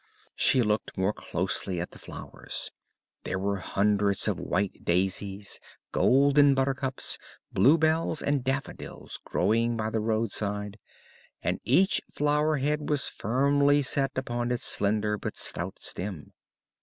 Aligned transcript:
She 0.35 0.63
looked 0.63 0.97
more 0.97 1.13
closely 1.13 1.79
at 1.79 1.91
the 1.91 1.99
flowers. 1.99 2.71
There 3.23 3.37
were 3.37 3.57
hundreds 3.57 4.27
of 4.27 4.39
white 4.39 4.83
daisies, 4.83 5.59
golden 5.91 6.55
buttercups, 6.55 7.19
bluebells 7.51 8.23
and 8.23 8.43
daffodils 8.43 9.19
growing 9.23 9.77
by 9.77 9.91
the 9.91 9.99
roadside, 10.01 10.79
and 11.43 11.59
each 11.63 12.01
flower 12.15 12.57
head 12.57 12.89
was 12.89 13.07
firmly 13.07 13.83
set 13.83 14.13
upon 14.15 14.51
its 14.51 14.63
slender 14.63 15.19
but 15.19 15.37
stout 15.37 15.77
stem. 15.83 16.33